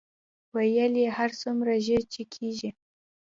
ویل 0.55 0.93
یې 1.03 1.09
هر 1.17 1.29
څومره 1.41 1.73
ژر 1.85 2.01
چې 2.13 2.21
کېږي. 2.33 2.69